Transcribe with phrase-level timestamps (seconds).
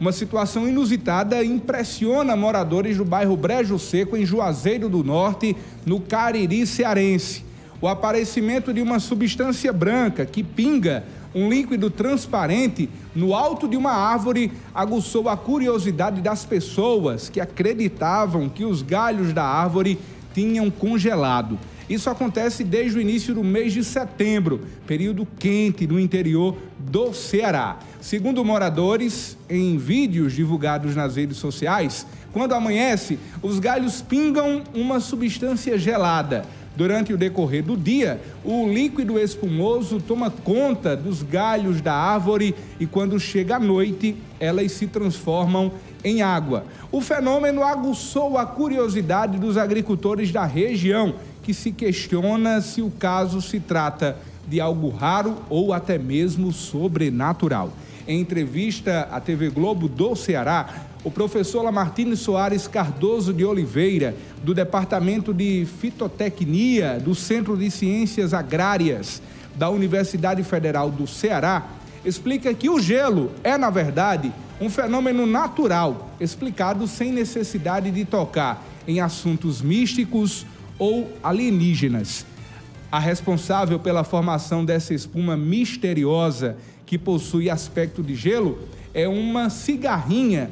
[0.00, 6.66] Uma situação inusitada impressiona moradores do bairro Brejo Seco, em Juazeiro do Norte, no Cariri
[6.66, 7.44] cearense.
[7.82, 13.92] O aparecimento de uma substância branca que pinga um líquido transparente no alto de uma
[13.92, 19.98] árvore aguçou a curiosidade das pessoas que acreditavam que os galhos da árvore
[20.32, 21.58] tinham congelado.
[21.90, 27.80] Isso acontece desde o início do mês de setembro, período quente no interior do Ceará.
[28.00, 35.76] Segundo moradores, em vídeos divulgados nas redes sociais, quando amanhece, os galhos pingam uma substância
[35.76, 36.44] gelada.
[36.76, 42.86] Durante o decorrer do dia, o líquido espumoso toma conta dos galhos da árvore e
[42.86, 45.72] quando chega a noite, elas se transformam
[46.04, 46.64] em água.
[46.92, 51.14] O fenômeno aguçou a curiosidade dos agricultores da região,
[51.50, 57.72] que se questiona se o caso se trata de algo raro ou até mesmo sobrenatural.
[58.06, 64.54] Em entrevista à TV Globo do Ceará, o professor Lamartine Soares Cardoso de Oliveira, do
[64.54, 69.20] Departamento de Fitotecnia do Centro de Ciências Agrárias
[69.56, 71.66] da Universidade Federal do Ceará,
[72.04, 78.64] explica que o gelo é, na verdade, um fenômeno natural, explicado sem necessidade de tocar
[78.86, 80.46] em assuntos místicos
[80.80, 82.26] ou alienígenas.
[82.90, 88.58] A responsável pela formação dessa espuma misteriosa que possui aspecto de gelo
[88.92, 90.50] é uma cigarrinha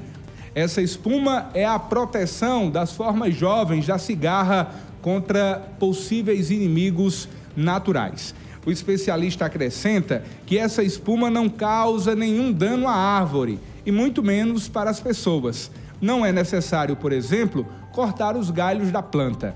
[0.59, 4.69] essa espuma é a proteção das formas jovens da cigarra
[5.01, 8.35] contra possíveis inimigos naturais.
[8.67, 14.69] O especialista acrescenta que essa espuma não causa nenhum dano à árvore e muito menos
[14.69, 15.71] para as pessoas.
[16.01, 19.55] Não é necessário, por exemplo, cortar os galhos da planta.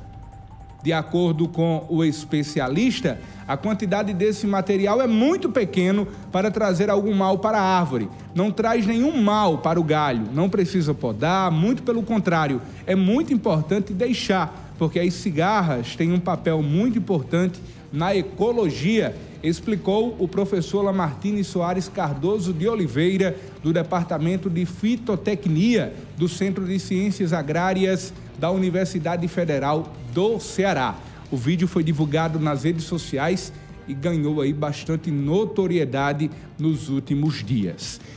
[0.82, 7.14] De acordo com o especialista, a quantidade desse material é muito pequeno para trazer algum
[7.14, 8.08] mal para a árvore.
[8.34, 13.32] Não traz nenhum mal para o galho, não precisa podar, muito pelo contrário, é muito
[13.32, 17.60] importante deixar, porque as cigarras têm um papel muito importante
[17.92, 26.28] na ecologia, explicou o professor Lamartine Soares Cardoso de Oliveira, do Departamento de Fitotecnia do
[26.28, 30.94] Centro de Ciências Agrárias da Universidade Federal do Ceará.
[31.30, 33.52] O vídeo foi divulgado nas redes sociais
[33.88, 38.00] e ganhou aí bastante notoriedade nos últimos dias.